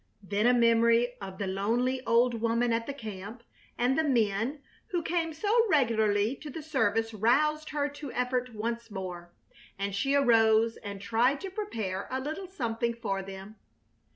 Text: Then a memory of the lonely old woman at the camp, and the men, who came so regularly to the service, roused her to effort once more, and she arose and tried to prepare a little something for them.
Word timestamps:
Then 0.23 0.47
a 0.47 0.53
memory 0.55 1.13
of 1.21 1.37
the 1.37 1.45
lonely 1.45 2.03
old 2.07 2.41
woman 2.41 2.73
at 2.73 2.87
the 2.87 2.91
camp, 2.93 3.43
and 3.77 3.95
the 3.95 4.03
men, 4.03 4.63
who 4.87 5.03
came 5.03 5.31
so 5.31 5.55
regularly 5.69 6.35
to 6.37 6.49
the 6.49 6.63
service, 6.63 7.13
roused 7.13 7.69
her 7.69 7.87
to 7.87 8.11
effort 8.13 8.51
once 8.55 8.89
more, 8.89 9.31
and 9.77 9.93
she 9.93 10.15
arose 10.15 10.77
and 10.77 10.99
tried 10.99 11.39
to 11.41 11.51
prepare 11.51 12.07
a 12.09 12.19
little 12.19 12.47
something 12.47 12.95
for 12.95 13.21
them. 13.21 13.57